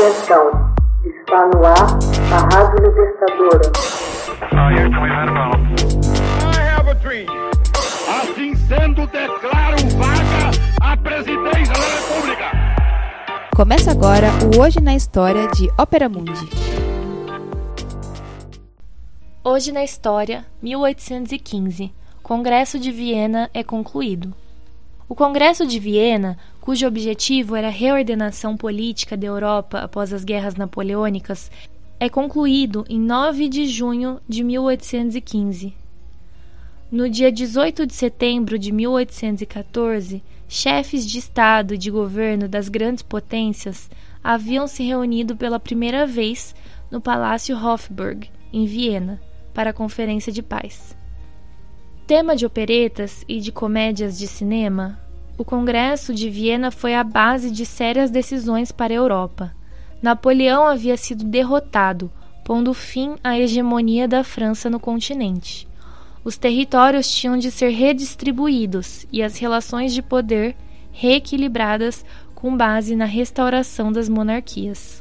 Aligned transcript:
Atenção, 0.00 0.72
está 1.04 1.46
no 1.48 1.62
ar 1.62 1.98
a 2.32 2.56
Rádio 2.56 2.86
Libertadora. 2.86 3.70
Assim 8.08 8.54
sendo, 8.54 9.06
declaro 9.08 9.76
vaga 9.98 10.50
a 10.80 10.96
presidência 10.96 11.74
da 11.74 11.86
República. 11.98 12.50
Começa 13.54 13.90
agora 13.90 14.28
o 14.56 14.62
Hoje 14.62 14.80
na 14.80 14.94
História 14.94 15.46
de 15.48 15.68
Ópera 15.76 16.08
Mundi. 16.08 16.48
Hoje 19.44 19.70
na 19.70 19.84
História, 19.84 20.46
1815. 20.62 21.92
Congresso 22.22 22.78
de 22.78 22.90
Viena 22.90 23.50
é 23.52 23.62
concluído. 23.62 24.34
O 25.10 25.14
Congresso 25.16 25.66
de 25.66 25.80
Viena, 25.80 26.38
cujo 26.60 26.86
objetivo 26.86 27.56
era 27.56 27.66
a 27.66 27.70
reordenação 27.72 28.56
política 28.56 29.16
da 29.16 29.26
Europa 29.26 29.80
após 29.80 30.12
as 30.12 30.22
guerras 30.22 30.54
napoleônicas, 30.54 31.50
é 31.98 32.08
concluído 32.08 32.84
em 32.88 33.00
9 33.00 33.48
de 33.48 33.66
junho 33.66 34.20
de 34.28 34.44
1815. 34.44 35.74
No 36.92 37.10
dia 37.10 37.32
18 37.32 37.86
de 37.86 37.92
setembro 37.92 38.56
de 38.56 38.70
1814, 38.70 40.22
chefes 40.46 41.04
de 41.04 41.18
Estado 41.18 41.74
e 41.74 41.78
de 41.78 41.90
governo 41.90 42.46
das 42.46 42.68
grandes 42.68 43.02
potências 43.02 43.90
haviam 44.22 44.68
se 44.68 44.84
reunido 44.84 45.36
pela 45.36 45.58
primeira 45.58 46.06
vez 46.06 46.54
no 46.88 47.00
Palácio 47.00 47.56
Hofburg, 47.56 48.30
em 48.52 48.64
Viena, 48.64 49.20
para 49.52 49.70
a 49.70 49.74
Conferência 49.74 50.32
de 50.32 50.40
Paz. 50.40 50.99
Tema 52.10 52.34
de 52.34 52.44
operetas 52.44 53.24
e 53.28 53.38
de 53.38 53.52
comédias 53.52 54.18
de 54.18 54.26
cinema, 54.26 54.98
o 55.38 55.44
Congresso 55.44 56.12
de 56.12 56.28
Viena 56.28 56.72
foi 56.72 56.92
a 56.92 57.04
base 57.04 57.52
de 57.52 57.64
sérias 57.64 58.10
decisões 58.10 58.72
para 58.72 58.92
a 58.92 58.96
Europa. 58.96 59.54
Napoleão 60.02 60.66
havia 60.66 60.96
sido 60.96 61.22
derrotado, 61.22 62.10
pondo 62.44 62.74
fim 62.74 63.14
à 63.22 63.38
hegemonia 63.38 64.08
da 64.08 64.24
França 64.24 64.68
no 64.68 64.80
continente. 64.80 65.68
Os 66.24 66.36
territórios 66.36 67.08
tinham 67.08 67.38
de 67.38 67.48
ser 67.48 67.68
redistribuídos 67.68 69.06
e 69.12 69.22
as 69.22 69.38
relações 69.38 69.94
de 69.94 70.02
poder 70.02 70.56
reequilibradas 70.90 72.04
com 72.34 72.56
base 72.56 72.96
na 72.96 73.04
restauração 73.04 73.92
das 73.92 74.08
monarquias. 74.08 74.99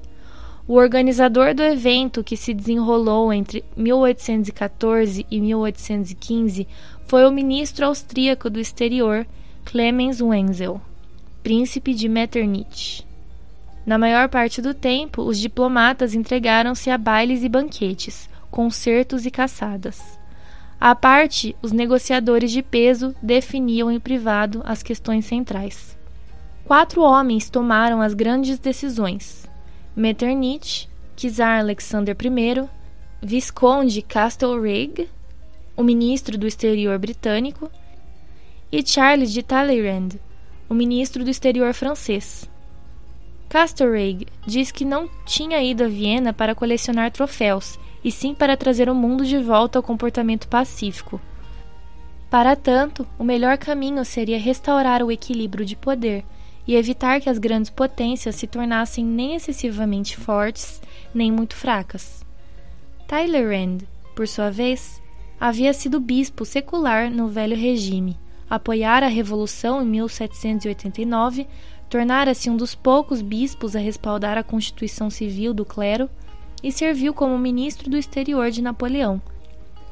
O 0.69 0.75
organizador 0.75 1.55
do 1.55 1.63
evento, 1.63 2.23
que 2.23 2.37
se 2.37 2.53
desenrolou 2.53 3.33
entre 3.33 3.65
1814 3.75 5.25
e 5.31 5.41
1815, 5.41 6.67
foi 7.07 7.25
o 7.25 7.31
ministro 7.31 7.87
austríaco 7.87 8.51
do 8.51 8.59
exterior, 8.59 9.25
Clemens 9.65 10.21
Wenzel, 10.21 10.79
príncipe 11.41 11.91
de 11.95 12.07
Metternich. 12.07 13.03
Na 13.83 13.97
maior 13.97 14.29
parte 14.29 14.61
do 14.61 14.75
tempo, 14.75 15.23
os 15.23 15.39
diplomatas 15.39 16.13
entregaram-se 16.13 16.91
a 16.91 16.99
bailes 16.99 17.43
e 17.43 17.49
banquetes, 17.49 18.29
concertos 18.51 19.25
e 19.25 19.31
caçadas. 19.31 20.19
À 20.79 20.93
parte, 20.93 21.55
os 21.63 21.71
negociadores 21.71 22.51
de 22.51 22.61
peso 22.61 23.15
definiam 23.23 23.89
em 23.89 23.99
privado 23.99 24.61
as 24.63 24.83
questões 24.83 25.25
centrais. 25.25 25.97
Quatro 26.63 27.01
homens 27.01 27.49
tomaram 27.49 28.03
as 28.03 28.13
grandes 28.13 28.59
decisões: 28.59 29.48
Metternich, 29.95 30.87
czar 31.15 31.59
Alexander 31.59 32.15
I, 32.15 32.69
Visconde 33.21 34.01
Castlereagh, 34.03 35.09
o 35.75 35.83
ministro 35.83 36.37
do 36.37 36.47
exterior 36.47 36.97
britânico, 36.99 37.69
e 38.71 38.85
Charles 38.85 39.33
de 39.33 39.41
Talleyrand, 39.41 40.09
o 40.69 40.73
ministro 40.73 41.23
do 41.23 41.29
exterior 41.29 41.73
francês. 41.73 42.49
Castlereagh 43.49 44.27
diz 44.45 44.71
que 44.71 44.85
não 44.85 45.09
tinha 45.25 45.61
ido 45.61 45.83
a 45.83 45.87
Viena 45.87 46.31
para 46.31 46.53
colecionar 46.53 47.11
troféus, 47.11 47.79
e 48.03 48.11
sim 48.11 48.33
para 48.35 48.55
trazer 48.55 48.89
o 48.89 48.95
mundo 48.95 49.25
de 49.25 49.39
volta 49.39 49.79
ao 49.79 49.83
comportamento 49.83 50.47
pacífico. 50.47 51.19
Para 52.29 52.55
tanto, 52.55 53.07
o 53.17 53.23
melhor 53.23 53.57
caminho 53.57 54.05
seria 54.05 54.37
restaurar 54.37 55.01
o 55.01 55.11
equilíbrio 55.11 55.65
de 55.65 55.75
poder 55.75 56.23
e 56.69 56.75
evitar 56.75 57.19
que 57.19 57.27
as 57.27 57.39
grandes 57.39 57.71
potências 57.71 58.35
se 58.35 58.45
tornassem 58.45 59.03
nem 59.03 59.33
excessivamente 59.33 60.15
fortes, 60.15 60.79
nem 61.11 61.31
muito 61.31 61.55
fracas. 61.55 62.23
Talleyrand, 63.07 63.79
por 64.15 64.27
sua 64.27 64.51
vez, 64.51 65.01
havia 65.39 65.73
sido 65.73 65.99
bispo 65.99 66.45
secular 66.45 67.09
no 67.09 67.27
velho 67.27 67.57
regime, 67.57 68.15
apoiara 68.47 69.07
a 69.07 69.09
revolução 69.09 69.81
em 69.81 69.85
1789, 69.87 71.47
tornara-se 71.89 72.51
um 72.51 72.55
dos 72.55 72.75
poucos 72.75 73.19
bispos 73.19 73.75
a 73.75 73.79
respaldar 73.79 74.37
a 74.37 74.43
constituição 74.43 75.09
civil 75.09 75.55
do 75.55 75.65
clero 75.65 76.07
e 76.61 76.71
serviu 76.71 77.15
como 77.15 77.35
ministro 77.39 77.89
do 77.89 77.97
exterior 77.97 78.51
de 78.51 78.61
Napoleão. 78.61 79.19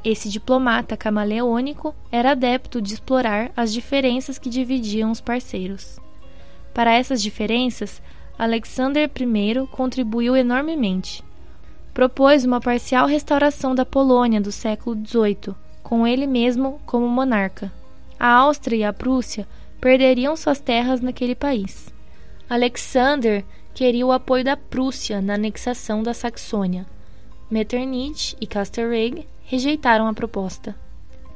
Esse 0.06 0.30
diplomata 0.30 0.96
camaleônico 0.96 1.96
era 2.12 2.34
adepto 2.34 2.80
de 2.80 2.94
explorar 2.94 3.52
as 3.58 3.74
diferenças 3.74 4.38
que 4.38 4.48
dividiam 4.48 5.10
os 5.10 5.20
parceiros. 5.20 6.00
Para 6.78 6.94
essas 6.94 7.24
diferenças, 7.24 8.04
Alexander 8.38 9.10
I 9.10 9.68
contribuiu 9.72 10.36
enormemente 10.36 11.24
propôs 11.92 12.46
uma 12.46 12.62
parcial 12.62 13.08
restauração 13.08 13.74
da 13.74 13.84
Polônia 13.84 14.40
do 14.40 14.52
século 14.52 14.96
XVIII, 14.96 15.56
com 15.82 16.06
ele 16.06 16.28
mesmo 16.28 16.80
como 16.86 17.08
monarca. 17.08 17.74
A 18.20 18.28
Áustria 18.28 18.78
e 18.78 18.84
a 18.84 18.94
Prússia 18.94 19.48
perderiam 19.82 20.36
suas 20.36 20.60
terras 20.60 21.02
naquele 21.02 21.34
país. 21.34 21.92
Alexander 22.48 23.44
queria 23.74 24.06
o 24.06 24.12
apoio 24.12 24.44
da 24.44 24.56
Prússia 24.56 25.20
na 25.20 25.34
anexação 25.34 26.04
da 26.04 26.14
Saxônia. 26.14 26.86
Metternich 27.50 28.38
e 28.40 28.46
Castlereagh 28.46 29.26
rejeitaram 29.46 30.06
a 30.06 30.14
proposta. 30.14 30.76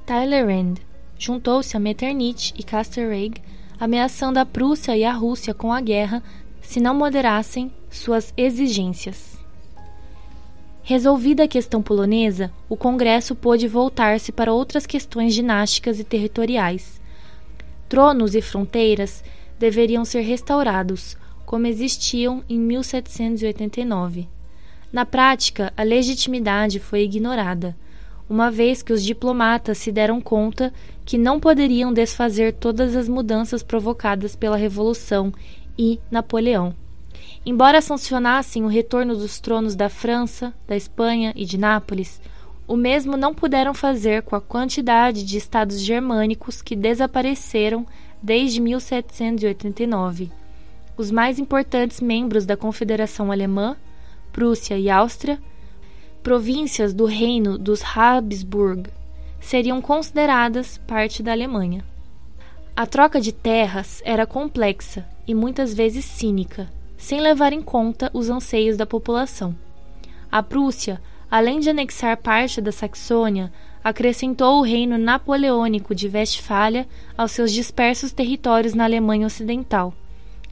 Talleyrand 0.06 0.76
juntou-se 1.18 1.76
a 1.76 1.80
Metternich 1.80 2.54
e 2.56 2.62
Castlereagh, 2.62 3.42
ameaçando 3.82 4.38
a 4.38 4.46
Prússia 4.46 4.96
e 4.96 5.04
a 5.04 5.12
Rússia 5.12 5.56
com 5.56 5.74
a 5.74 5.82
guerra 5.82 6.22
se 6.62 6.80
não 6.80 6.94
moderassem 6.94 7.74
suas 7.90 8.32
exigências. 8.38 9.40
Resolvida 10.84 11.46
a 11.46 11.48
questão 11.48 11.82
polonesa, 11.82 12.52
o 12.70 12.78
Congresso 12.78 13.34
pôde 13.34 13.68
voltar-se 13.68 14.32
para 14.32 14.54
outras 14.54 14.86
questões 14.86 15.34
dinásticas 15.34 16.00
e 16.00 16.04
territoriais. 16.04 17.02
Tronos 17.90 18.36
e 18.36 18.42
fronteiras 18.42 19.24
deveriam 19.58 20.06
ser 20.06 20.22
restaurados, 20.22 21.18
como 21.44 21.66
existiam 21.66 22.44
em 22.48 22.60
1789. 22.60 24.30
Na 24.94 25.08
prática, 25.08 25.74
a 25.76 25.82
legitimidade 25.82 26.80
foi 26.80 27.02
ignorada, 27.02 27.76
uma 28.32 28.50
vez 28.50 28.82
que 28.82 28.94
os 28.94 29.04
diplomatas 29.04 29.78
se 29.78 29.92
deram 29.92 30.22
conta 30.22 30.74
que 31.04 31.18
não 31.18 31.38
poderiam 31.38 31.92
desfazer 31.92 32.54
todas 32.54 32.96
as 32.96 33.10
mudanças 33.10 33.62
provocadas 33.62 34.38
pela 34.38 34.56
Revolução 34.56 35.34
e 35.78 36.00
Napoleão. 36.10 36.74
Embora 37.46 37.82
sancionassem 37.82 38.64
o 38.64 38.70
retorno 38.70 39.18
dos 39.18 39.42
tronos 39.42 39.76
da 39.76 39.90
França, 39.90 40.54
da 40.66 40.78
Espanha 40.78 41.34
e 41.36 41.44
de 41.44 41.58
Nápoles, 41.58 42.22
o 42.66 42.78
mesmo 42.78 43.18
não 43.18 43.34
puderam 43.34 43.74
fazer 43.74 44.22
com 44.22 44.34
a 44.34 44.40
quantidade 44.40 45.26
de 45.26 45.38
estados 45.38 45.82
germânicos 45.82 46.62
que 46.62 46.74
desapareceram 46.74 47.86
desde 48.24 48.62
1789. 48.62 50.32
Os 50.96 51.12
mais 51.12 51.38
importantes 51.38 52.00
membros 52.00 52.46
da 52.46 52.56
Confederação 52.56 53.30
Alemã, 53.30 53.76
Prússia 54.32 54.78
e 54.78 54.90
Áustria, 54.90 55.38
províncias 56.24 56.94
do 56.94 57.06
Reino 57.06 57.58
dos 57.58 57.82
Habsburg, 57.84 58.90
seriam 59.40 59.82
consideradas 59.82 60.78
parte 60.78 61.24
da 61.24 61.32
Alemanha. 61.32 61.84
A 62.76 62.86
troca 62.86 63.20
de 63.20 63.32
terras 63.32 64.02
era 64.06 64.26
complexa 64.26 65.06
e 65.28 65.34
muitas 65.34 65.74
vezes 65.74 66.06
cínica 66.06 66.70
sem 67.02 67.20
levar 67.20 67.52
em 67.52 67.64
conta 67.64 68.12
os 68.14 68.30
anseios 68.30 68.78
da 68.78 68.86
população. 68.86 69.56
A 70.32 70.44
Prússia, 70.44 71.02
além 71.32 71.60
de 71.60 71.68
anexar 71.68 72.16
parte 72.16 72.62
da 72.62 72.72
Saxônia, 72.72 73.52
acrescentou 73.84 74.60
o 74.60 74.64
reino 74.64 75.00
napoleônico 75.00 75.96
de 75.96 76.08
Westfália 76.08 76.88
aos 77.18 77.32
seus 77.32 77.52
dispersos 77.52 78.12
territórios 78.12 78.76
na 78.76 78.84
Alemanha 78.84 79.26
Ocidental, 79.26 79.96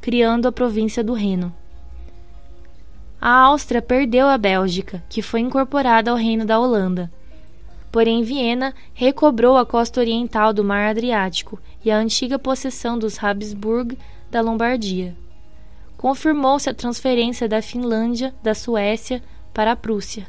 criando 0.02 0.48
a 0.48 0.52
província 0.52 1.04
do 1.04 1.14
Reno. 1.14 1.54
A 3.22 3.30
Áustria 3.30 3.82
perdeu 3.82 4.28
a 4.28 4.38
Bélgica, 4.38 5.04
que 5.10 5.22
foi 5.22 5.42
incorporada 5.42 6.12
ao 6.12 6.18
reino 6.18 6.46
da 6.46 6.60
Holanda. 6.60 7.12
Porém, 7.92 8.24
Viena 8.24 8.74
recobrou 8.94 9.58
a 9.58 9.66
costa 9.66 10.00
oriental 10.00 10.54
do 10.54 10.64
Mar 10.64 10.90
Adriático 10.90 11.60
e 11.84 11.92
a 11.92 11.98
antiga 11.98 12.38
possessão 12.38 12.98
dos 12.98 13.22
Habsburg 13.22 13.98
da 14.30 14.42
Lombardia 14.42 15.16
confirmou-se 16.00 16.70
a 16.70 16.74
transferência 16.74 17.46
da 17.46 17.62
Finlândia 17.62 18.34
da 18.42 18.56
Suécia 18.56 19.22
para 19.54 19.74
a 19.74 19.76
Prússia, 19.76 20.26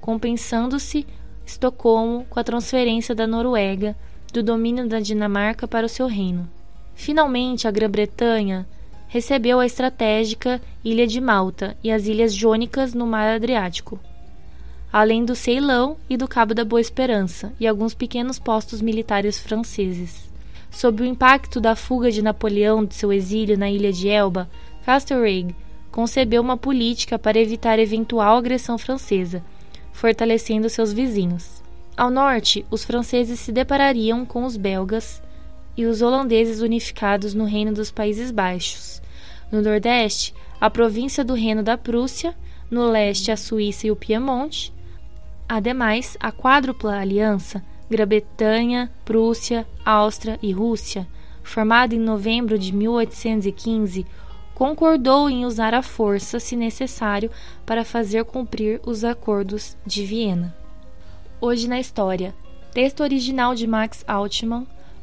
compensando-se 0.00 1.06
Estocolmo 1.46 2.26
com 2.28 2.40
a 2.40 2.42
transferência 2.42 3.14
da 3.14 3.24
Noruega 3.24 3.94
do 4.32 4.42
domínio 4.42 4.88
da 4.88 4.98
Dinamarca 4.98 5.68
para 5.68 5.86
o 5.86 5.88
seu 5.88 6.08
reino. 6.08 6.50
Finalmente, 6.96 7.68
a 7.68 7.70
Grã-Bretanha 7.70 8.66
recebeu 9.08 9.60
a 9.60 9.66
estratégica 9.66 10.60
Ilha 10.84 11.06
de 11.06 11.20
Malta 11.20 11.76
e 11.82 11.90
as 11.90 12.06
Ilhas 12.06 12.34
Jônicas 12.34 12.94
no 12.94 13.06
Mar 13.06 13.34
Adriático, 13.34 13.98
além 14.92 15.24
do 15.24 15.34
Ceilão 15.34 15.96
e 16.08 16.16
do 16.16 16.28
Cabo 16.28 16.54
da 16.54 16.64
Boa 16.64 16.80
Esperança 16.80 17.52
e 17.58 17.66
alguns 17.66 17.94
pequenos 17.94 18.38
postos 18.38 18.80
militares 18.80 19.38
franceses. 19.38 20.30
Sob 20.70 21.02
o 21.02 21.06
impacto 21.06 21.60
da 21.60 21.76
fuga 21.76 22.10
de 22.10 22.22
Napoleão 22.22 22.84
de 22.84 22.94
seu 22.94 23.12
exílio 23.12 23.56
na 23.56 23.70
ilha 23.70 23.92
de 23.92 24.08
Elba, 24.08 24.48
Castlereagh 24.84 25.54
concebeu 25.90 26.42
uma 26.42 26.56
política 26.56 27.18
para 27.18 27.38
evitar 27.38 27.78
eventual 27.78 28.36
agressão 28.36 28.76
francesa, 28.76 29.42
fortalecendo 29.92 30.68
seus 30.68 30.92
vizinhos. 30.92 31.62
Ao 31.96 32.10
norte, 32.10 32.66
os 32.70 32.84
franceses 32.84 33.38
se 33.38 33.52
deparariam 33.52 34.26
com 34.26 34.44
os 34.44 34.56
belgas 34.56 35.22
e 35.76 35.86
os 35.86 36.02
holandeses 36.02 36.60
unificados 36.60 37.34
no 37.34 37.44
Reino 37.44 37.72
dos 37.72 37.90
Países 37.90 38.30
Baixos. 38.30 39.02
No 39.50 39.60
nordeste, 39.60 40.34
a 40.60 40.70
província 40.70 41.24
do 41.24 41.34
Reino 41.34 41.62
da 41.62 41.76
Prússia, 41.76 42.34
no 42.70 42.90
leste, 42.90 43.30
a 43.30 43.36
Suíça 43.36 43.86
e 43.86 43.90
o 43.90 43.96
Piemonte. 43.96 44.72
Ademais, 45.48 46.16
a 46.20 46.32
quádrupla 46.32 46.98
aliança 46.98 47.62
Grã-Bretanha, 47.90 48.90
Prússia, 49.04 49.66
Áustria 49.84 50.38
e 50.42 50.52
Rússia, 50.52 51.06
formada 51.42 51.94
em 51.94 51.98
novembro 51.98 52.58
de 52.58 52.72
1815, 52.72 54.06
concordou 54.54 55.28
em 55.28 55.44
usar 55.44 55.74
a 55.74 55.82
força, 55.82 56.40
se 56.40 56.56
necessário, 56.56 57.30
para 57.66 57.84
fazer 57.84 58.24
cumprir 58.24 58.80
os 58.86 59.04
acordos 59.04 59.76
de 59.84 60.04
Viena. 60.04 60.56
Hoje 61.40 61.68
na 61.68 61.78
história. 61.78 62.34
Texto 62.72 63.02
original 63.02 63.54
de 63.54 63.66
Max 63.66 64.02
Altman, 64.08 64.66